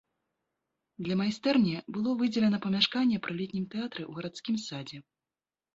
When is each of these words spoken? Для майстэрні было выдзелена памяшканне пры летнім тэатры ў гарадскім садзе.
Для 1.07 1.15
майстэрні 1.21 1.75
было 1.97 2.09
выдзелена 2.23 2.61
памяшканне 2.65 3.17
пры 3.29 3.39
летнім 3.45 3.65
тэатры 3.77 4.01
ў 4.09 4.13
гарадскім 4.19 4.55
садзе. 4.69 4.97